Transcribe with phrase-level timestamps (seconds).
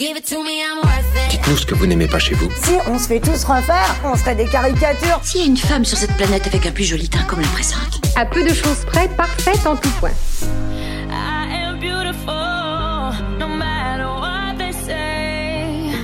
[0.00, 2.48] Dites-nous ce que vous n'aimez pas chez vous.
[2.56, 5.20] Si on se fait tous refaire, on serait des caricatures.
[5.22, 7.48] S'il y a une femme sur cette planète avec un plus joli teint comme la
[7.48, 8.00] présente.
[8.16, 10.12] À peu de choses près, parfaite en tout point.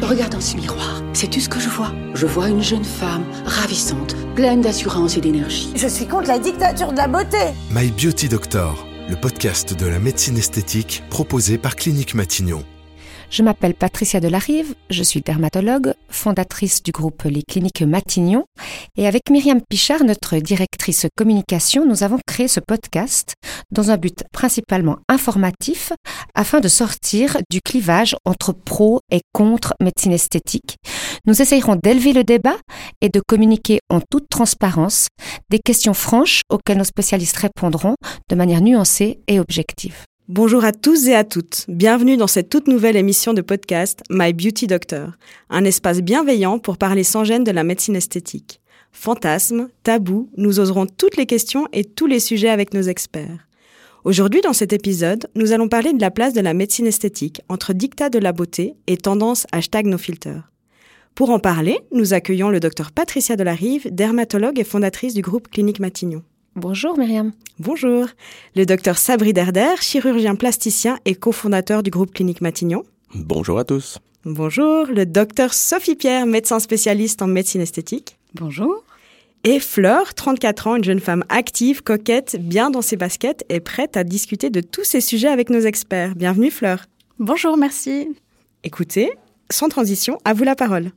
[0.02, 1.02] Regarde dans ce miroir.
[1.14, 5.72] Sais-tu ce que je vois Je vois une jeune femme ravissante, pleine d'assurance et d'énergie.
[5.74, 7.38] Je suis contre la dictature de la beauté.
[7.70, 12.62] My Beauty Doctor, le podcast de la médecine esthétique proposé par Clinique Matignon.
[13.28, 18.44] Je m'appelle Patricia Delarive, je suis dermatologue, fondatrice du groupe Les Cliniques Matignon,
[18.96, 23.34] et avec Myriam Pichard, notre directrice communication, nous avons créé ce podcast
[23.72, 25.92] dans un but principalement informatif
[26.34, 30.76] afin de sortir du clivage entre pro et contre médecine esthétique.
[31.26, 32.56] Nous essayerons d'élever le débat
[33.00, 35.08] et de communiquer en toute transparence
[35.50, 37.96] des questions franches auxquelles nos spécialistes répondront
[38.30, 40.04] de manière nuancée et objective.
[40.28, 41.66] Bonjour à tous et à toutes.
[41.68, 45.12] Bienvenue dans cette toute nouvelle émission de podcast My Beauty Doctor,
[45.50, 48.60] un espace bienveillant pour parler sans gêne de la médecine esthétique.
[48.90, 53.46] Fantasmes, tabous, nous oserons toutes les questions et tous les sujets avec nos experts.
[54.02, 57.72] Aujourd'hui, dans cet épisode, nous allons parler de la place de la médecine esthétique entre
[57.72, 60.40] dictat de la beauté et tendance hashtag no filter.
[61.14, 65.78] Pour en parler, nous accueillons le docteur Patricia Delarive, dermatologue et fondatrice du groupe Clinique
[65.78, 66.24] Matignon.
[66.56, 67.32] Bonjour Myriam.
[67.58, 68.06] Bonjour.
[68.54, 72.82] Le docteur Sabri Derder, chirurgien plasticien et cofondateur du groupe Clinique Matignon.
[73.14, 73.98] Bonjour à tous.
[74.24, 74.86] Bonjour.
[74.86, 78.16] Le docteur Sophie Pierre, médecin spécialiste en médecine esthétique.
[78.32, 78.84] Bonjour.
[79.44, 83.98] Et Fleur, 34 ans, une jeune femme active, coquette, bien dans ses baskets et prête
[83.98, 86.14] à discuter de tous ces sujets avec nos experts.
[86.14, 86.86] Bienvenue Fleur.
[87.18, 88.08] Bonjour, merci.
[88.64, 89.10] Écoutez,
[89.50, 90.90] sans transition, à vous la parole.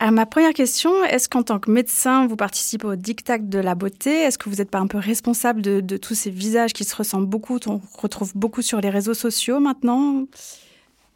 [0.00, 3.74] Alors, ma première question, est-ce qu'en tant que médecin, vous participez au diktat de la
[3.74, 4.10] beauté?
[4.10, 7.26] Est-ce que vous n'êtes pas un peu responsable de, tous ces visages qui se ressemblent
[7.26, 10.26] beaucoup, qu'on retrouve beaucoup sur les réseaux sociaux maintenant?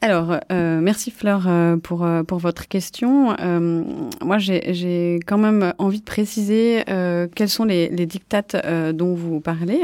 [0.01, 3.37] Alors, euh, merci Fleur euh, pour, euh, pour votre question.
[4.21, 6.83] Moi, j'ai quand même envie de préciser
[7.37, 8.09] quels sont les, les
[8.93, 9.81] dont vous parlez.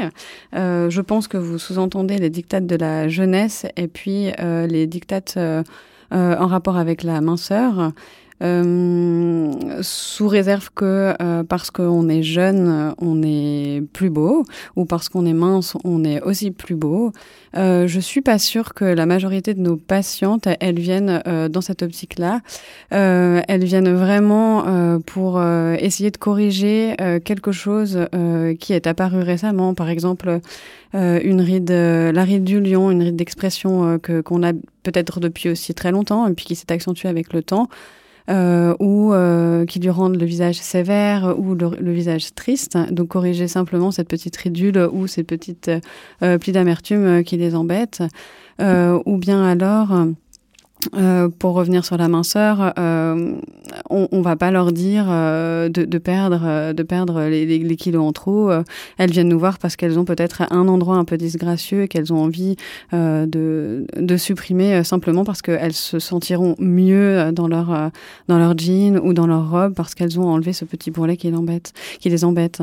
[0.53, 5.39] je pense que vous sous-entendez les dictates de la jeunesse et puis les dictates
[6.11, 7.93] en rapport avec la minceur.
[8.43, 14.45] Euh, sous réserve que euh, parce qu'on est jeune, on est plus beau,
[14.77, 17.13] ou parce qu'on est mince, on est aussi plus beau.
[17.57, 21.61] Euh, je suis pas sûre que la majorité de nos patientes, elles viennent euh, dans
[21.61, 22.41] cette optique-là.
[22.93, 24.65] Euh, elles viennent vraiment
[25.07, 26.95] pour essayer de corriger
[27.25, 28.07] quelque chose
[28.61, 30.41] qui est apparu récemment, par exemple
[30.95, 35.75] une ride, la ride du lion, une ride d'expression que qu'on a peut-être depuis aussi
[35.75, 37.69] très longtemps, et puis qui s'est accentuée avec le temps
[38.29, 42.77] ou euh, qui lui rendent le visage sévère ou le, visage triste.
[42.91, 45.71] Donc corriger simplement cette petite ridule ou ces petites
[46.23, 48.03] euh, plis d'amertume qui les embêtent.
[48.61, 49.93] Euh, ou bien alors
[50.95, 53.35] euh, pour revenir sur la minceur, euh,
[53.91, 57.77] on, on va pas leur dire euh, de, de, perdre, euh, de perdre les, les,
[57.77, 58.51] kilos en trop.
[58.51, 58.63] Euh,
[58.97, 62.13] elles viennent nous voir parce qu'elles ont peut-être un endroit un peu disgracieux et qu'elles
[62.13, 62.57] ont envie
[62.93, 67.91] de, de supprimer simplement parce qu'elles se sentiront mieux dans leur
[68.29, 71.33] dans leur jean ou dans leur robe parce qu'elles ont enlevé ce petit bourrelet qui,
[72.01, 72.63] qui les embête.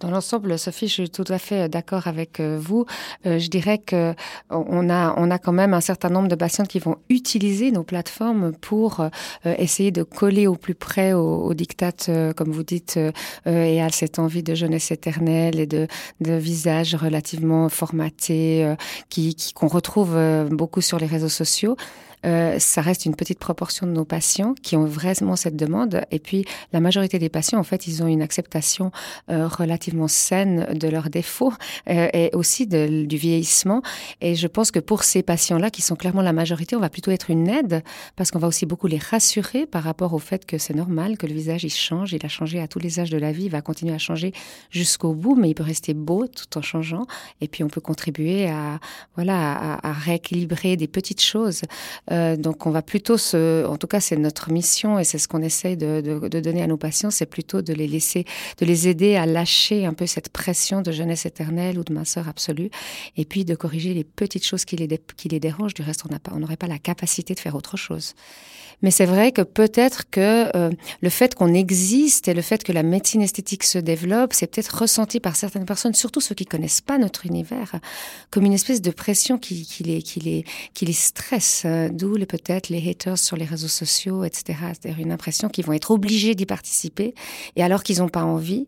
[0.00, 2.86] Dans l'ensemble, Sophie, je suis tout à fait d'accord avec euh, vous.
[3.26, 4.14] Euh, je dirais que
[4.48, 7.82] on a, on a quand même un certain nombre de patientes qui vont utiliser nos
[7.82, 9.10] plateformes pour euh,
[9.58, 12.98] essayer de coller au plus près au, au diktat, comme vous dites,
[13.44, 15.86] et à cette envie de jeunesse éternelle et de,
[16.22, 18.74] de visage relativement formaté,
[19.10, 20.16] qui qu'on retrouve
[20.50, 21.76] beaucoup sur les réseaux sociaux.
[22.26, 26.02] Euh, ça reste une petite proportion de nos patients qui ont vraiment cette demande.
[26.10, 28.90] Et puis, la majorité des patients, en fait, ils ont une acceptation
[29.30, 31.52] euh, relativement saine de leurs défauts
[31.88, 33.82] euh, et aussi de, du vieillissement.
[34.20, 37.10] Et je pense que pour ces patients-là, qui sont clairement la majorité, on va plutôt
[37.10, 37.82] être une aide
[38.16, 41.26] parce qu'on va aussi beaucoup les rassurer par rapport au fait que c'est normal, que
[41.26, 42.12] le visage, il change.
[42.12, 43.44] Il a changé à tous les âges de la vie.
[43.44, 44.32] Il va continuer à changer
[44.70, 47.06] jusqu'au bout, mais il peut rester beau tout en changeant.
[47.40, 48.78] Et puis, on peut contribuer à,
[49.14, 51.62] voilà, à, à rééquilibrer des petites choses.
[52.10, 55.28] Euh, donc on va plutôt se, en tout cas c'est notre mission et c'est ce
[55.28, 58.24] qu'on essaye de, donner à nos patients, c'est plutôt de les laisser,
[58.58, 62.28] de les aider à lâcher un peu cette pression de jeunesse éternelle ou de minceur
[62.28, 62.70] absolue,
[63.16, 65.74] et puis de corriger les petites choses qui les, dérangent.
[65.74, 68.14] Du reste, on n'aurait pas, la capacité de faire autre chose.
[68.82, 70.70] Mais c'est vrai que peut-être que euh,
[71.02, 74.80] le fait qu'on existe et le fait que la médecine esthétique se développe, c'est peut-être
[74.80, 77.74] ressenti par certaines personnes, surtout ceux qui connaissent pas notre univers,
[78.30, 82.14] comme une espèce de pression qui, qui les, qui les, qui les stresse, euh, d'où
[82.26, 84.58] peut-être les haters sur les réseaux sociaux, etc.
[84.72, 87.14] C'est-à-dire une impression qu'ils vont être obligés d'y participer,
[87.56, 88.66] et alors qu'ils n'ont pas envie.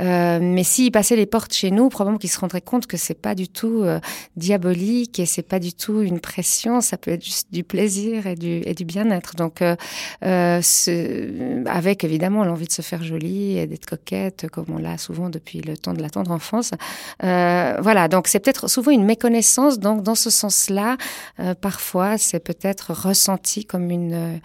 [0.00, 3.14] Euh, mais s'ils passaient les portes chez nous, probablement qu'ils se rendraient compte que c'est
[3.20, 4.00] pas du tout euh,
[4.36, 6.80] diabolique et c'est pas du tout une pression.
[6.80, 9.34] Ça peut être juste du plaisir et du, bien-être.
[9.34, 9.76] Donc, euh,
[10.24, 10.60] euh
[11.66, 15.60] avec évidemment l'envie de se faire jolie et d'être coquette, comme on l'a souvent depuis
[15.60, 16.72] le temps de la tendre enfance.
[17.20, 18.08] Voilà.
[18.08, 19.78] Donc, c'est peut-être souvent une méconnaissance.
[19.78, 20.96] Donc, dans ce sens-là,
[21.60, 24.40] parfois, c'est peut-être ressenti comme une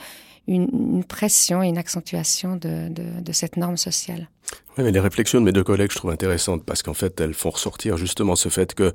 [0.47, 4.29] une, une pression et une accentuation de, de, de cette norme sociale.
[4.77, 7.33] Oui, mais les réflexions de mes deux collègues, je trouve intéressantes parce qu'en fait, elles
[7.33, 8.93] font ressortir justement ce fait que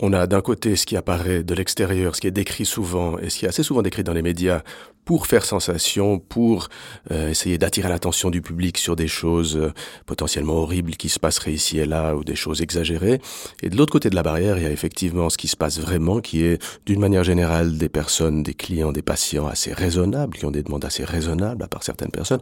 [0.00, 3.30] on a d'un côté ce qui apparaît de l'extérieur, ce qui est décrit souvent et
[3.30, 4.62] ce qui est assez souvent décrit dans les médias
[5.04, 6.68] pour faire sensation, pour
[7.10, 9.72] euh, essayer d'attirer l'attention du public sur des choses euh,
[10.06, 13.20] potentiellement horribles qui se passeraient ici et là ou des choses exagérées.
[13.62, 15.78] Et de l'autre côté de la barrière, il y a effectivement ce qui se passe
[15.78, 20.46] vraiment, qui est d'une manière générale des personnes, des clients, des patients assez raisonnables, qui
[20.46, 22.40] ont des demandes assez raisonnables à part certaines personnes,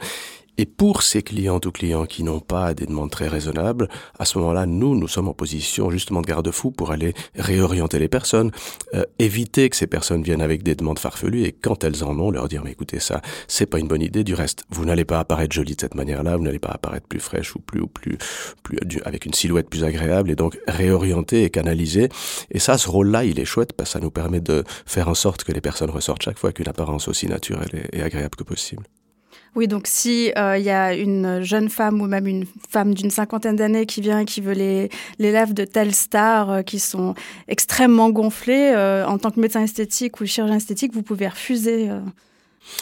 [0.59, 3.89] et pour ces clientes ou clients qui n'ont pas des demandes très raisonnables,
[4.19, 8.09] à ce moment-là, nous, nous sommes en position justement de garde-fou pour aller réorienter les
[8.09, 8.51] personnes,
[8.95, 12.31] euh, éviter que ces personnes viennent avec des demandes farfelues et quand elles en ont,
[12.31, 14.25] leur dire mais écoutez ça, c'est pas une bonne idée.
[14.25, 17.21] Du reste, vous n'allez pas apparaître jolie de cette manière-là, vous n'allez pas apparaître plus
[17.21, 18.19] fraîche ou plus ou plus
[18.63, 22.09] plus avec une silhouette plus agréable et donc réorienter et canaliser.
[22.51, 25.15] Et ça, ce rôle-là, il est chouette parce que ça nous permet de faire en
[25.15, 28.45] sorte que les personnes ressortent chaque fois avec une apparence aussi naturelle et agréable que
[28.45, 28.85] possible.
[29.55, 33.11] Oui, donc si euh, il y a une jeune femme ou même une femme d'une
[33.11, 34.89] cinquantaine d'années qui vient et qui veut les,
[35.19, 37.15] les de telles stars euh, qui sont
[37.49, 41.91] extrêmement gonflées, euh, en tant que médecin esthétique ou chirurgien esthétique, vous pouvez refuser.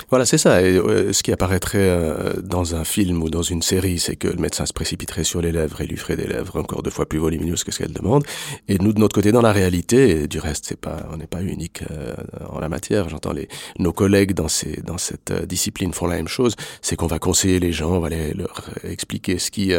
[0.08, 0.62] Voilà, c'est ça.
[0.62, 4.28] Et, euh, ce qui apparaîtrait euh, dans un film ou dans une série, c'est que
[4.28, 7.06] le médecin se précipiterait sur les lèvres et lui ferait des lèvres encore deux fois
[7.06, 8.24] plus volumineuses que ce qu'elle demande.
[8.68, 11.26] Et nous, de notre côté, dans la réalité, et du reste, c'est pas, on n'est
[11.26, 12.14] pas unique euh,
[12.48, 13.08] en la matière.
[13.08, 13.48] J'entends les
[13.78, 16.56] nos collègues dans ces dans cette discipline font la même chose.
[16.82, 19.72] C'est qu'on va conseiller les gens, on va les, leur expliquer ce qui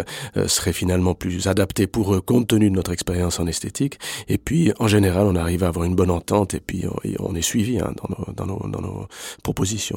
[0.47, 3.99] serait finalement plus adapté pour eux compte tenu de notre expérience en esthétique.
[4.27, 6.85] Et puis, en général, on arrive à avoir une bonne entente et puis
[7.19, 9.07] on, est suivi hein, dans, nos, dans, nos, dans nos
[9.43, 9.90] propositions.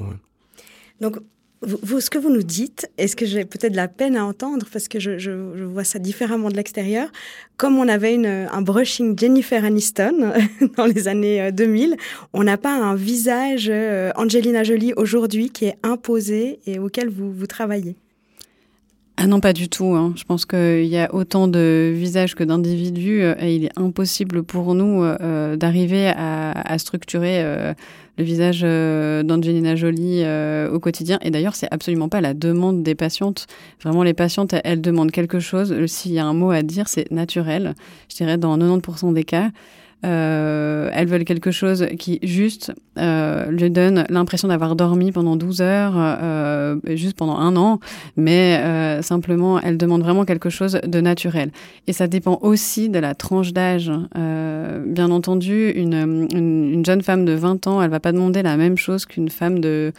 [1.00, 1.17] Donc,
[1.67, 4.88] ce que vous nous dites, est-ce que j'ai peut-être de la peine à entendre parce
[4.88, 5.31] que je,
[5.64, 7.11] vois ça différemment de l'extérieur.
[7.56, 10.32] Comme on avait un brushing Jennifer Aniston
[10.76, 11.96] dans les années 2000, euh,
[12.32, 17.32] on n'a pas un visage euh, Angelina Jolie aujourd'hui qui est imposé et auquel vous,
[17.32, 17.96] vous travaillez.
[19.16, 19.94] Ah non, pas du tout.
[19.94, 20.12] Hein.
[20.16, 24.43] Je pense qu'il y a autant de visages que d'individus euh, et il est impossible
[24.43, 27.75] pour nous euh, d'arriver à, structurer euh,
[28.19, 30.25] le visage euh, d'Angelina Jolie
[30.72, 31.19] au quotidien.
[31.22, 33.46] Et d'ailleurs, c'est absolument pas la demande des patientes.
[33.84, 35.87] Vraiment, les patientes, elles demandent quelque chose.
[35.87, 37.75] S'il y a un mot à dire, c'est naturel.
[38.10, 39.50] Je dirais dans 90% des cas.
[40.04, 45.62] Euh, elles veulent quelque chose qui juste euh, lui donne l'impression d'avoir dormi pendant 12
[45.62, 47.80] heures, euh, juste pendant un an,
[48.16, 51.50] mais euh, simplement elles demandent vraiment quelque chose de naturel.
[51.86, 53.90] Et ça dépend aussi de la tranche d'âge.
[54.16, 58.42] Euh, bien entendu, une, une, une, jeune femme de 20 ans, elle va pas demander
[58.42, 59.92] la même chose qu'une femme de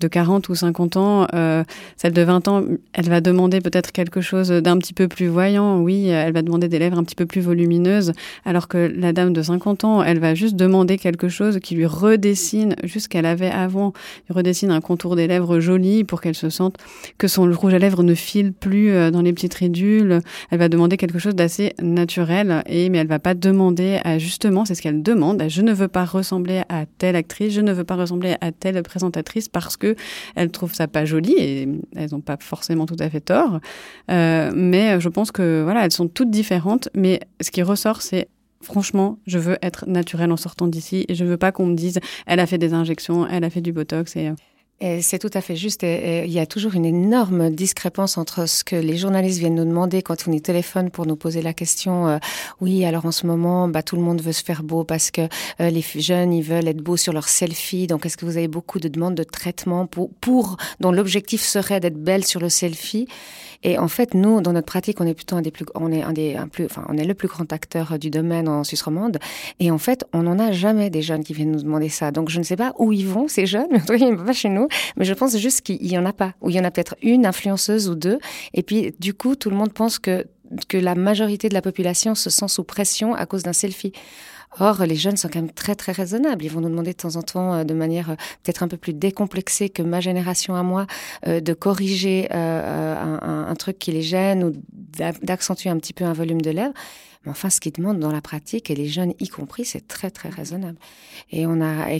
[0.00, 1.64] de 40 ou 50 ans, euh,
[1.96, 2.62] celle de 20 ans,
[2.92, 5.80] elle va demander peut-être quelque chose d'un petit peu plus voyant.
[5.80, 8.12] Oui, elle va demander des lèvres un petit peu plus volumineuses,
[8.44, 11.86] alors que la dame de 50 ans, elle va juste demander quelque chose qui lui
[11.86, 13.92] redessine juste qu'elle avait avant,
[14.28, 16.76] redessine un contour des lèvres joli pour qu'elle se sente
[17.18, 20.20] que son rouge à lèvres ne file plus euh, dans les petites ridules.
[20.50, 24.64] Elle va demander quelque chose d'assez naturel, et mais elle va pas demander à justement,
[24.64, 27.84] c'est ce qu'elle demande, je ne veux pas ressembler à telle actrice, je ne veux
[27.84, 29.85] pas ressembler à telle présentatrice parce que
[30.34, 33.60] elles trouvent ça pas joli et elles n'ont pas forcément tout à fait tort.
[34.10, 36.88] Euh, mais je pense que voilà, elles sont toutes différentes.
[36.94, 38.28] Mais ce qui ressort, c'est
[38.62, 42.00] franchement, je veux être naturelle en sortant d'ici et je veux pas qu'on me dise
[42.26, 44.32] elle a fait des injections, elle a fait du botox et
[44.80, 45.82] c'est tout à fait juste.
[45.84, 49.64] Et, il y a toujours une énorme discrépance entre ce que les journalistes viennent nous
[49.64, 52.08] demander quand on nous téléphone pour nous poser la question.
[52.08, 52.18] Euh,
[52.60, 55.22] oui, alors en ce moment, bah, tout le monde veut se faire beau parce que
[55.60, 57.86] euh, les jeunes, ils veulent être beaux sur leur selfie.
[57.86, 61.80] Donc, est-ce que vous avez beaucoup de demandes de traitement pour, pour dont l'objectif serait
[61.80, 63.08] d'être belle sur le selfie?
[63.62, 66.02] Et en fait, nous, dans notre pratique, on est plutôt un des plus, on est
[66.02, 69.18] un des plus, enfin, on est le plus grand acteur du domaine en Suisse romande.
[69.58, 72.10] Et en fait, on n'en a jamais des jeunes qui viennent nous demander ça.
[72.10, 73.66] Donc, je ne sais pas où ils vont ces jeunes.
[73.88, 74.65] ils ne pas chez nous
[74.96, 76.96] mais je pense juste qu'il y en a pas, ou il y en a peut-être
[77.02, 78.18] une influenceuse ou deux,
[78.54, 80.26] et puis du coup tout le monde pense que
[80.68, 83.92] que la majorité de la population se sent sous pression à cause d'un selfie.
[84.58, 86.44] Or, les jeunes sont quand même très très raisonnables.
[86.44, 88.76] Ils vont nous demander de temps en temps, euh, de manière euh, peut-être un peu
[88.76, 90.86] plus décomplexée que ma génération à moi,
[91.26, 94.52] euh, de corriger un, un, un, truc qui les gêne ou
[95.22, 96.74] d'accentuer un petit peu un volume de lèvres.
[97.26, 100.28] Enfin, ce qu'ils demandent dans la pratique, et les jeunes y compris, c'est très très
[100.28, 100.78] raisonnable.
[101.30, 101.44] Et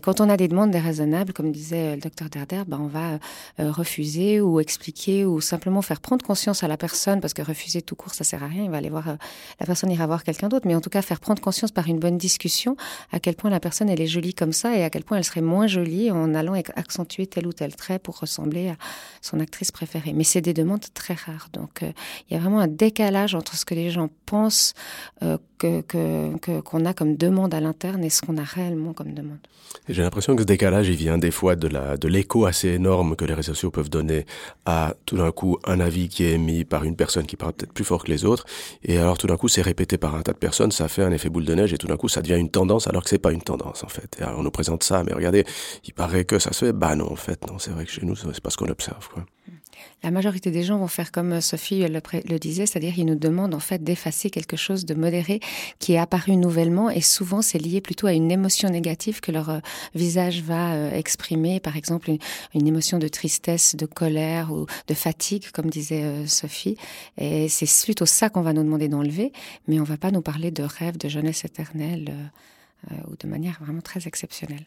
[0.01, 3.19] quand on a des demandes déraisonnables, comme disait le docteur Derder, ben on va
[3.61, 7.83] euh, refuser ou expliquer ou simplement faire prendre conscience à la personne, parce que refuser
[7.83, 8.65] tout court, ça sert à rien.
[8.65, 9.17] Il va aller voir, euh,
[9.61, 11.99] la personne ira voir quelqu'un d'autre, mais en tout cas faire prendre conscience par une
[11.99, 12.77] bonne discussion
[13.13, 15.41] à quel point la personne est jolie comme ça et à quel point elle serait
[15.41, 18.77] moins jolie en allant accentuer tel ou tel trait pour ressembler à
[19.23, 20.13] son actrice préférée.
[20.13, 21.93] Mais c'est des demandes très rares, donc euh,
[22.29, 24.75] il y a vraiment un décalage entre ce que les gens pensent
[25.23, 25.81] euh, que
[26.61, 29.39] qu'on a comme demande à l'interne et ce qu'on a réellement comme demande.
[29.89, 33.17] J'ai l'impression que ce décalage, il vient des fois de la de l'écho assez énorme
[33.17, 34.27] que les réseaux sociaux peuvent donner
[34.67, 37.73] à tout d'un coup un avis qui est émis par une personne qui parle peut-être
[37.73, 38.45] plus fort que les autres,
[38.83, 41.13] et alors tout d'un coup c'est répété par un tas de personnes, ça fait un
[41.13, 43.19] effet boule de neige et tout d'un coup ça devient une tendance alors que c'est
[43.19, 44.17] pas une tendance en fait.
[44.19, 45.45] Et alors on nous présente ça, mais regardez,
[45.85, 48.05] il paraît que ça se fait, bah non en fait non, c'est vrai que chez
[48.05, 49.25] nous c'est pas ce qu'on observe quoi.
[50.03, 53.55] La majorité des gens vont faire comme euh, Sophie le, disait, c'est-à-dire ils nous demandent
[53.55, 55.41] en fait d'effacer quelque chose de modéré
[55.79, 59.51] qui est apparu nouvellement et souvent c'est lié plutôt à une émotion négative que leur
[59.51, 59.59] euh,
[59.95, 62.11] visage va euh, exprimer, par exemple
[62.55, 66.77] une, émotion de tristesse, de colère ou de fatigue, comme disait Sophie.
[67.17, 69.33] Et c'est plutôt ça qu'on va nous demander d'enlever,
[69.69, 72.13] mais on va pas nous parler de rêve, de jeunesse éternelle
[73.09, 74.67] ou de manière vraiment très exceptionnelle.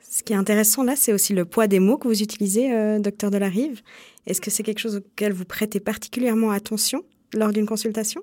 [0.00, 2.98] Ce qui est intéressant là, c'est aussi le poids des mots que vous utilisez, euh,
[2.98, 3.82] docteur Delarive.
[4.26, 8.22] Est-ce que c'est quelque chose auquel vous prêtez particulièrement attention lors d'une consultation?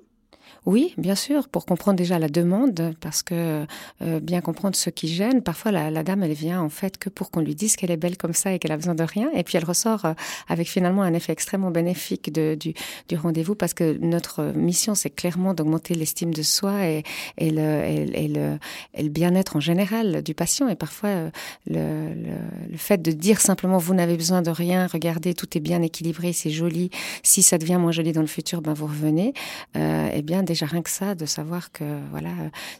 [0.66, 3.66] Oui, bien sûr, pour comprendre déjà la demande, parce que
[4.02, 5.42] euh, bien comprendre ce qui gêne.
[5.42, 8.16] Parfois, la, dame, elle vient en fait que pour qu'on lui dise qu'elle est belle
[8.16, 10.14] comme ça et qu'elle a besoin de rien, et puis elle ressort euh,
[10.48, 12.74] avec finalement un effet extrêmement bénéfique du,
[13.14, 17.04] rendez-vous, parce que notre mission, c'est clairement d'augmenter l'estime de soi et,
[17.38, 18.58] et le,
[18.94, 20.68] et, bien-être en général du patient.
[20.68, 21.30] Et parfois, euh,
[21.66, 26.32] le, fait de dire simplement vous n'avez besoin de rien, regardez, tout est bien équilibré,
[26.32, 26.90] c'est joli.
[27.22, 29.32] Si ça devient moins joli dans le futur, ben vous revenez.
[29.76, 32.30] Euh, eh bien, déjà rien que ça, de savoir que voilà,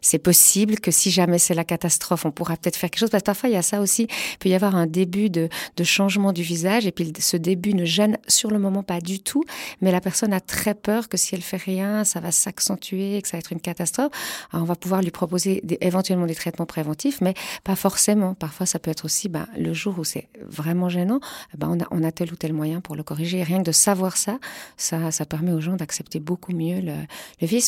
[0.01, 3.11] c'est possible, que si jamais c'est la catastrophe, on pourra peut-être faire quelque chose.
[3.11, 4.09] Parce parfois, il y a ça aussi.
[4.35, 7.75] Il peut y avoir un début de, de changement du visage, et puis ce début
[7.75, 9.45] ne gêne sur le moment pas du tout,
[9.81, 13.29] mais la personne a très peur que si elle fait rien, ça va s'accentuer, que
[13.29, 14.13] ça va être une catastrophe.
[14.53, 17.35] On va pouvoir lui proposer éventuellement des traitements préventifs, mais
[17.65, 18.35] pas forcément.
[18.35, 21.21] Parfois, ça peut être aussi ben, le jour où c'est vraiment gênant,
[21.57, 23.43] ben, on, a, tel ou tel moyen pour le corriger.
[23.43, 24.39] Rien que de savoir ça,
[24.77, 26.95] ça, ça permet aux gens d'accepter beaucoup mieux le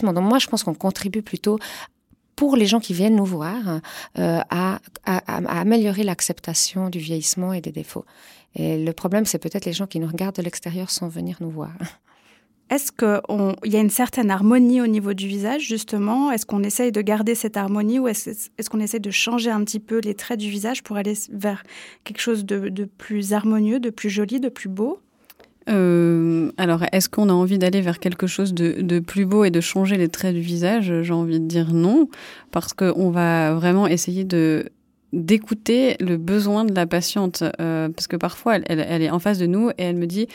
[0.03, 1.59] donc moi, je pense qu'on contribue plutôt
[2.39, 3.81] pour les gens qui viennent nous voir
[4.19, 8.05] euh, à, améliorer l'acceptation du vieillissement et des défauts.
[8.55, 11.51] Et le problème, c'est peut-être les gens qui nous regardent de l'extérieur sans venir nous
[11.51, 11.73] voir.
[12.71, 16.31] Est-ce qu'il y a une certaine harmonie au niveau du visage, justement?
[16.31, 19.81] Est-ce qu'on essaye de garder cette harmonie ou est-ce qu'on essaye de changer un petit
[19.81, 21.65] peu les traits du visage pour aller vers
[22.05, 25.01] quelque chose de plus harmonieux, de plus joli, de plus beau?
[25.69, 29.61] Euh, alors, est-ce qu'on a envie d'aller vers quelque chose de, plus beau et de
[29.61, 30.93] changer les traits du visage?
[31.03, 32.09] J'ai envie de dire non,
[32.51, 34.71] parce qu'on va vraiment essayer de
[35.15, 39.47] d'écouter le besoin de la patiente, euh, parce que parfois elle, est en face de
[39.47, 40.29] nous et elle me dit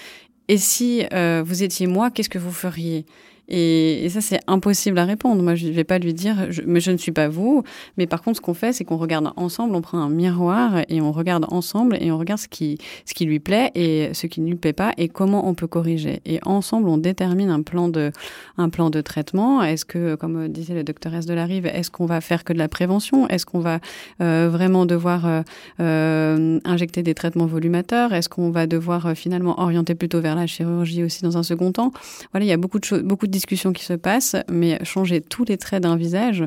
[0.48, 3.06] et si euh, vous étiez moi, qu'est-ce que vous feriez?
[3.48, 5.42] Et, et, ça, c'est impossible à répondre.
[5.44, 7.64] Moi, je ne vais pas lui dire, je, mais je ne suis pas vous.
[7.98, 11.02] Mais par contre, ce qu'on fait, c'est qu'on regarde ensemble, on prend un miroir et
[11.02, 14.42] on regarde ensemble et on regarde ce qui, ce qui lui plaît et ce qui
[14.42, 16.22] ne lui plaît pas et comment on peut corriger.
[16.26, 18.12] Et ensemble, on détermine un plan de,
[18.58, 19.62] un plan de traitement.
[19.62, 22.54] Est-ce que, comme disait le docteur S de la Rive, est-ce qu'on va faire que
[22.54, 23.28] de la prévention?
[23.28, 23.80] Est-ce qu'on va
[24.22, 25.42] euh, vraiment devoir euh,
[25.80, 28.14] euh, injecter des traitements volumateurs?
[28.14, 31.72] Est-ce qu'on va devoir euh, finalement orienter plutôt vers la chirurgie aussi dans un second
[31.72, 31.92] temps?
[32.32, 35.20] Voilà, il y a beaucoup de choses, beaucoup de discussion qui se passe, mais changer
[35.20, 36.46] tous les traits d'un visage,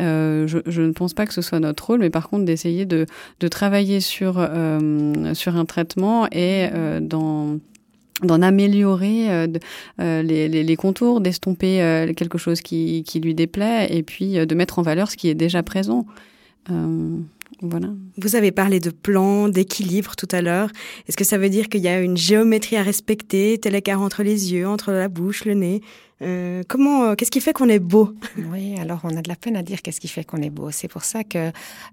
[0.00, 3.04] euh, je, ne pense pas que ce soit notre rôle, mais par contre d'essayer de,
[3.40, 7.58] de, travailler sur, euh, sur un traitement et euh, dans
[8.24, 9.46] d'en améliorer euh,
[10.22, 14.82] les, les, contours, d'estomper quelque chose qui, qui lui déplaît et puis de mettre en
[14.82, 16.04] valeur ce qui est déjà présent.
[17.60, 17.88] Voilà.
[18.16, 20.70] Vous avez parlé de plan, d'équilibre tout à l'heure.
[21.08, 24.22] Est-ce que ça veut dire qu'il y a une géométrie à respecter, tel écart entre
[24.22, 25.80] les yeux, entre la bouche, le nez?
[26.20, 28.14] Euh, comment, euh, qu'est-ce qui fait qu'on est beau?
[28.50, 30.70] Oui, alors on a de la peine à dire qu'est-ce qui fait qu'on est beau.
[30.70, 31.50] C'est pour ça que,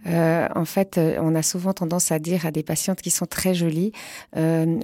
[0.08, 3.53] euh, en fait, on a souvent tendance à dire à des patientes qui sont très
[3.53, 3.91] jolies,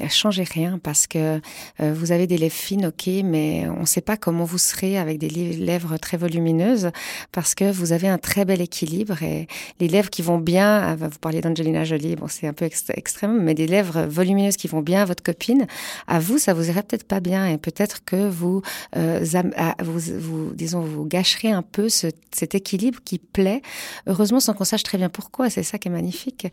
[0.10, 1.40] changez rien parce que
[1.80, 5.18] vous avez des lèvres fines, ok, mais on ne sait pas comment vous serez avec
[5.18, 6.92] des lèvres très volumineuses
[7.32, 9.48] parce que vous avez un très bel équilibre et
[9.80, 13.42] les lèvres qui vont bien, ah, vous parliez d'Angelina Jolie, bon c'est un peu extrême,
[13.42, 15.68] mais des lèvres volumineuses qui vont bien à votre copine,
[16.08, 18.62] à vous ça vous irait peut-être pas bien et peut-être que vous
[19.80, 23.62] vous, disons, vous gâcherez un peu ce, cet équilibre qui plaît.
[24.08, 25.50] Heureusement, sans qu'on sache très bien pourquoi.
[25.50, 26.48] C'est ça qui est magnifique.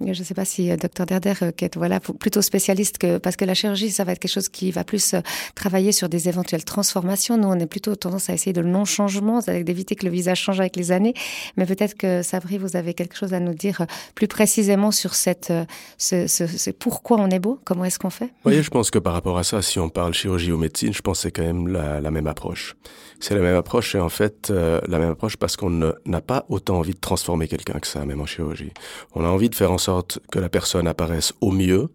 [0.00, 3.18] Je ne sais pas si euh, docteur Derder, euh, qui est voilà plutôt spécialiste que
[3.18, 5.20] parce que la chirurgie, ça va être quelque chose qui va plus euh,
[5.54, 7.36] travailler sur des éventuelles transformations.
[7.36, 10.40] Nous, on est plutôt tendance à essayer de non changement, avec d'éviter que le visage
[10.40, 11.14] change avec les années.
[11.56, 15.52] Mais peut-être que Sabri, vous avez quelque chose à nous dire plus précisément sur cette,
[15.98, 18.26] ce, ce, pourquoi on est beau, comment est-ce qu'on fait?
[18.26, 20.92] Vous voyez, je pense que par rapport à ça, si on parle chirurgie ou médecine,
[20.92, 22.76] je pense que c'est quand même la, la, même approche.
[23.20, 26.78] C'est la même approche et en fait la même approche parce qu'on n'a pas autant
[26.78, 28.72] envie de transformer quelqu'un que ça, même en chirurgie.
[29.14, 31.90] On a envie de faire en sorte que la personne apparaisse au mieux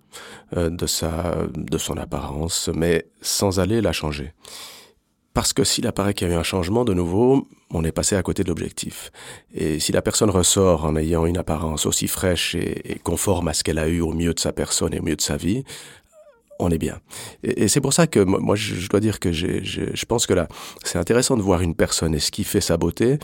[0.56, 4.34] euh, de, sa, de son apparence, mais sans aller la changer.
[5.38, 8.16] Parce que s'il apparaît qu'il y a eu un changement, de nouveau, on est passé
[8.16, 9.12] à côté de l'objectif.
[9.54, 13.64] Et si la personne ressort en ayant une apparence aussi fraîche et, conforme à ce
[13.64, 15.64] qu'elle a eu au mieux de sa personne et au mieux de sa vie,
[16.58, 16.98] on est bien.
[17.44, 20.48] Et, c'est pour ça que moi, je, dois dire que je pense que là,
[20.84, 23.20] c'est intéressant de voir une personne et ce qui fait sa beauté.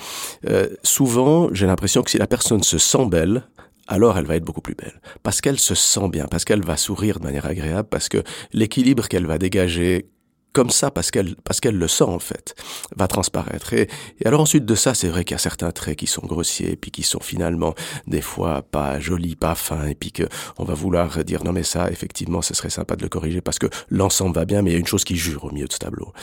[0.48, 3.48] Euh, souvent, j'ai l'impression que si la personne se sent belle,
[3.88, 5.02] alors elle va être beaucoup plus belle.
[5.24, 9.08] Parce qu'elle se sent bien, parce qu'elle va sourire de manière agréable, parce que l'équilibre
[9.08, 10.10] qu'elle va dégager
[10.54, 12.56] comme ça parce qu'elle parce qu'elle le sent en fait
[12.96, 13.74] va transparaître.
[13.74, 16.26] Et, et alors ensuite de ça c'est vrai qu'il y a certains traits qui sont
[16.26, 17.74] grossiers puis qui sont finalement
[18.08, 20.24] des fois pas jolis pas fins et puis que
[20.58, 23.60] on va vouloir dire non mais ça effectivement ce serait sympa de le corriger parce
[23.60, 25.74] que l'ensemble va bien mais il y a une chose qui jure au milieu de
[25.74, 26.14] ce tableau.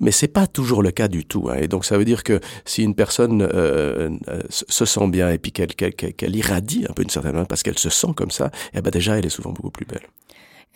[0.00, 2.40] Mais c'est pas toujours le cas du tout hein, et donc ça veut dire que
[2.64, 6.92] si une personne euh, euh se sent bien et puis qu'elle qu'elle qu'elle irradie un
[6.92, 9.26] peu d'une certaine manière parce qu'elle se sent comme ça et eh ben déjà elle
[9.26, 10.06] est souvent beaucoup plus belle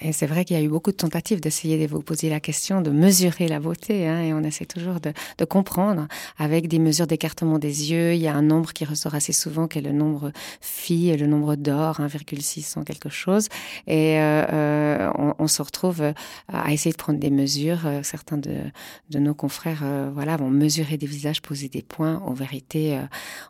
[0.01, 2.41] et c'est vrai qu'il y a eu beaucoup de tentatives d'essayer de vous poser la
[2.41, 5.13] question, de mesurer la beauté, hein, et on essaie toujours de,
[5.45, 6.07] comprendre
[6.39, 8.15] avec des mesures d'écartement des yeux.
[8.15, 11.27] Il y a un nombre qui ressort assez souvent, qui est le nombre phi, le
[11.27, 13.49] nombre d'or, 1,600 quelque chose.
[13.87, 16.03] Et euh, euh, on, se retrouve
[16.49, 17.87] à essayer de prendre des mesures.
[17.87, 22.17] Euh, certains de, nos confrères, euh, voilà, vont mesurer des visages, poser des points.
[22.25, 23.03] En vérité, euh,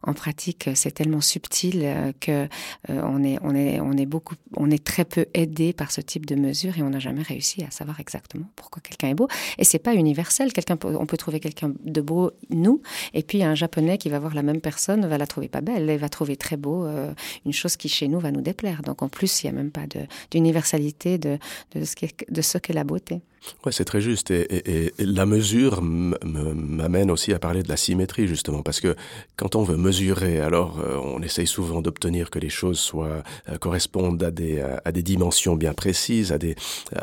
[0.02, 2.48] en pratique, c'est tellement subtil que
[2.88, 4.08] on est, on est, on est
[4.56, 7.70] on est très peu aidé par ce type de et on n'a jamais réussi à
[7.70, 9.28] savoir exactement pourquoi quelqu'un est beau.
[9.58, 10.52] Et c'est pas universel.
[10.52, 12.82] Quelqu'un, on peut trouver quelqu'un de beau, nous,
[13.14, 15.88] et puis un japonais qui va voir la même personne va la trouver pas belle,
[15.88, 17.12] il va trouver très beau euh,
[17.44, 18.82] une chose qui chez nous va nous déplaire.
[18.82, 19.84] Donc en plus, il n'y a même pas
[20.30, 21.38] d'universalité de,
[21.74, 23.22] de, de ce qu'est la beauté.
[23.64, 24.30] Ouais, c'est très juste.
[24.30, 28.94] Et, et, et la mesure m'amène aussi à parler de la symétrie, justement, parce que
[29.36, 33.58] quand on veut mesurer, alors euh, on essaye souvent d'obtenir que les choses soient euh,
[33.58, 36.54] correspondent à des, à des dimensions bien précises, à, des,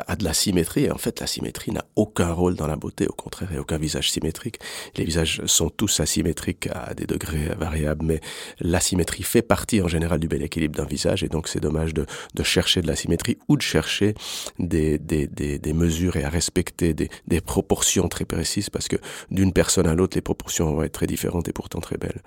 [0.06, 0.84] à de la symétrie.
[0.84, 3.58] Et en fait, la symétrie n'a aucun rôle dans la beauté, au contraire, il n'y
[3.58, 4.58] a aucun visage symétrique.
[4.96, 8.20] Les visages sont tous asymétriques à des degrés variables, mais
[8.60, 11.94] la symétrie fait partie en général du bel équilibre d'un visage, et donc c'est dommage
[11.94, 14.14] de, de chercher de la symétrie ou de chercher
[14.58, 18.96] des, des, des, des mesures et respecter des, proportions très précises parce que
[19.30, 22.22] d'une personne à l'autre, les proportions vont être très différentes et pourtant très belles.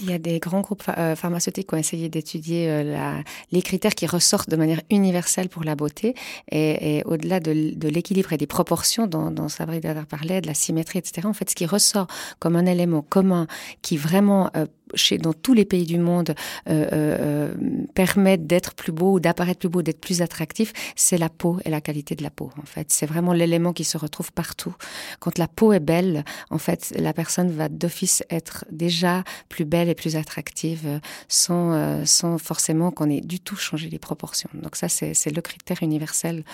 [0.00, 3.94] Il y a des grands groupes euh, pharmaceutiques qui ont essayé d'étudier euh, les critères
[3.94, 6.14] qui ressortent de manière universelle pour la beauté.
[6.52, 11.26] Et, au-delà de, l'équilibre et des proportions dont, dont Sabri parlait, de la symétrie, etc.,
[11.26, 12.06] en fait, ce qui ressort
[12.38, 13.46] comme un élément commun
[13.82, 16.34] qui vraiment euh, chez, dans tous les pays du monde
[16.68, 17.54] euh, euh,
[17.94, 21.70] permettent d'être plus beau ou d'apparaître plus beau, d'être plus attractif, c'est la peau et
[21.70, 22.50] la qualité de la peau.
[22.60, 24.74] En fait, c'est vraiment l'élément qui se retrouve partout.
[25.18, 29.85] Quand la peau est belle, en fait, la personne va d'office être déjà plus belle
[29.88, 34.50] et plus attractive, sans euh, sans forcément qu'on ait du tout changé les proportions.
[34.54, 36.44] Donc ça, c'est le critère universel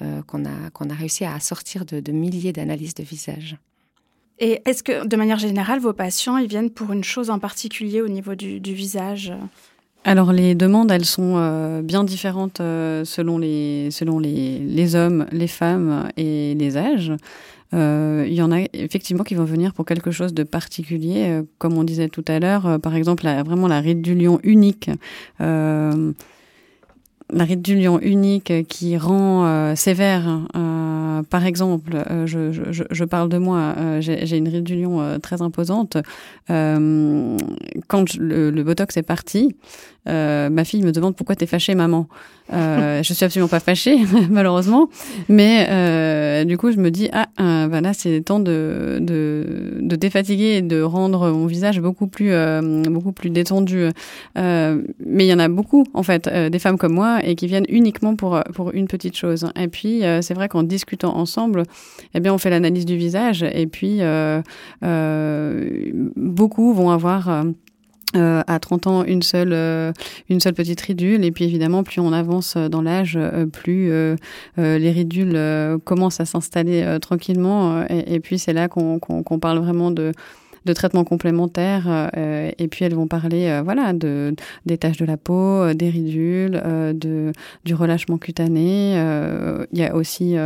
[0.00, 3.56] euh, qu'on a qu'on a réussi à sortir de, de milliers d'analyses de visage.
[4.38, 8.00] Et est-ce que, de manière générale, vos patients, ils viennent pour une chose en particulier
[8.00, 9.32] au niveau du, du visage?
[10.04, 15.26] Alors les demandes, elles sont euh, bien différentes euh, selon les selon les, les hommes,
[15.30, 17.12] les femmes et les âges.
[17.74, 21.42] Euh, il y en a effectivement qui vont venir pour quelque chose de particulier, euh,
[21.58, 24.38] comme on disait tout à l'heure, euh, par exemple la, vraiment la ride du lion
[24.42, 24.90] unique.
[27.34, 30.40] La ride du lion unique qui rend euh, sévère.
[30.54, 35.18] Euh, par exemple, euh, je, je, je, parle de moi, j'ai une ride du lion
[35.20, 35.96] très imposante.
[36.48, 39.56] Quand le, le, botox est parti,
[40.06, 42.08] ma fille me demande pourquoi t'es fâchée, maman.
[42.50, 43.98] je suis absolument pas fâchée,
[44.30, 44.88] malheureusement,
[45.28, 50.56] mais du coup, je me dis ah, ben là, c'est temps de, de, de défatiguer
[50.56, 52.32] et de rendre mon visage beaucoup plus
[52.90, 53.88] beaucoup plus détendu.
[54.36, 57.66] mais il y en a beaucoup, en fait, des femmes comme moi et qui viennent
[57.68, 59.46] uniquement pour, pour une petite chose.
[59.56, 61.64] Et puis, euh, c'est vrai qu'en discutant ensemble,
[62.14, 64.42] eh bien, on fait l'analyse du visage et puis euh,
[64.84, 67.44] euh, beaucoup vont avoir...
[68.14, 69.92] Euh, à 30 ans, une seule, euh,
[70.28, 71.24] une seule petite ridule.
[71.24, 73.90] Et puis évidemment, plus on avance dans l'âge, euh, plus
[74.56, 75.38] les ridules
[75.84, 77.84] commencent à s'installer tranquillement.
[77.88, 80.12] Et, et, puis c'est là qu'on qu qu parle vraiment de,
[80.64, 82.10] de traitements complémentaires.
[82.14, 84.34] et puis elles vont parler, voilà, de
[84.66, 86.62] des taches de la peau, des ridules,
[86.94, 87.32] de
[87.64, 88.92] du relâchement cutané.
[89.72, 90.36] Il y a aussi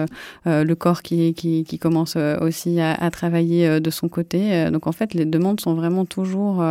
[0.45, 4.71] le corps qui, qui, qui commence aussi à, à travailler de son côté.
[4.71, 6.65] Donc en fait, les demandes sont vraiment toujours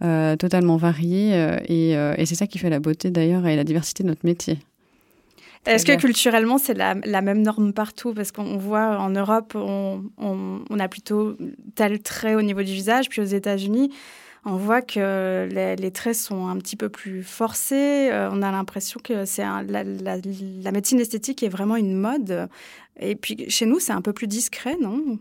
[0.00, 4.08] totalement variées et, et c'est ça qui fait la beauté d'ailleurs et la diversité de
[4.08, 4.58] notre métier.
[5.66, 8.12] Est-ce que culturellement, c'est la, même norme partout?
[8.12, 11.36] Parce qu'on voit en Europe, on, a plutôt
[11.74, 13.90] tel trait au niveau du visage, puis aux États-Unis,
[14.44, 18.10] on voit que les, traits sont un petit peu plus forcés.
[18.10, 22.48] Euh, on a l'impression que c'est la, la, médecine esthétique est vraiment une mode.
[23.00, 25.18] Et puis chez nous, c'est un peu plus discret, non?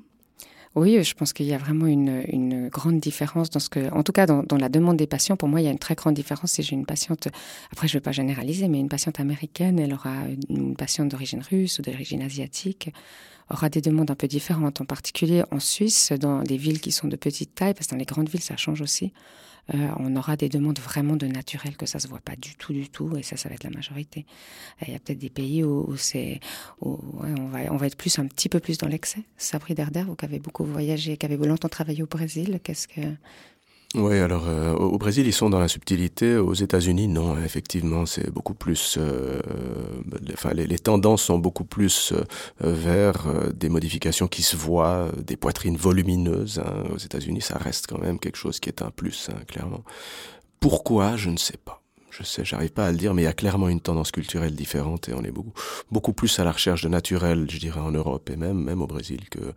[0.76, 4.12] Oui, je pense qu'il y a vraiment une, grande différence dans ce que, en tout
[4.12, 5.38] cas dans, dans, la demande des patients.
[5.38, 6.54] Pour moi, il y a une très grande différence.
[6.54, 7.28] Si j'ai une patiente,
[7.72, 11.42] après je ne vais pas généraliser, mais une patiente américaine, elle aura une patiente d'origine
[11.42, 12.92] russe ou d'origine asiatique
[13.50, 17.08] aura des demandes un peu différentes, en particulier en Suisse, dans les villes qui sont
[17.08, 19.14] de petite taille, parce que dans les grandes villes, ça change aussi.
[19.74, 22.74] Euh, on aura des demandes vraiment de naturel que ça se voit pas du tout,
[22.74, 24.26] du tout, et ça, ça va être la majorité.
[24.86, 26.40] Il y a peut-être des pays où, c'est,
[26.82, 26.98] on
[27.48, 29.24] va, on va être plus un petit peu plus dans l'excès.
[29.38, 33.02] Sabri Derder, vous qui avez beaucoup voyagé, qui avez longtemps travaillé au Brésil, qu'est-ce que
[33.96, 36.36] oui, alors euh, au Brésil, ils sont dans la subtilité.
[36.38, 38.98] Aux États-Unis, non, effectivement, c'est beaucoup plus.
[38.98, 39.40] Euh,
[40.20, 42.24] les, enfin, les, tendances sont beaucoup plus euh,
[42.60, 46.60] vers des modifications qui se voient, des poitrines volumineuses.
[46.66, 46.86] Hein.
[46.92, 49.84] Aux États-Unis, ça reste quand même quelque chose qui est un plus, hein, clairement.
[50.60, 51.16] Pourquoi?
[51.16, 51.84] Je ne sais pas.
[52.10, 54.56] Je sais, j'arrive pas à le dire, mais il y a clairement une tendance culturelle
[54.56, 55.54] différente et on est beaucoup,
[55.92, 58.88] beaucoup plus à la recherche de naturel, je dirais, en Europe et même, même au
[58.88, 59.54] Brésil que,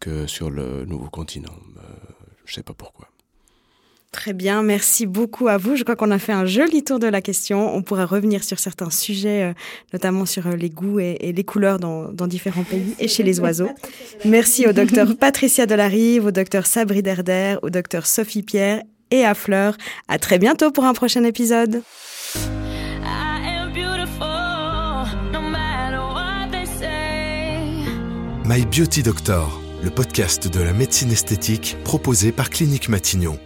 [0.00, 1.54] que sur le nouveau continent.
[2.44, 3.08] je sais pas pourquoi.
[4.10, 5.76] Très bien, merci beaucoup à vous.
[5.76, 7.74] Je crois qu'on a fait un joli tour de la question.
[7.74, 9.52] On pourra revenir sur certains sujets, euh,
[9.92, 13.68] notamment sur euh, les goûts et, les couleurs dans, différents pays et chez les oiseaux.
[14.24, 19.34] Merci au docteur Patricia Delarive, au docteur Sabri Derder, au docteur Sophie Pierre et à
[19.34, 19.76] Fleur.
[20.08, 21.82] À très bientôt pour un prochain épisode.
[28.46, 33.38] My Beauty Doctor, le podcast de la médecine esthétique proposé par Clinique Matignon.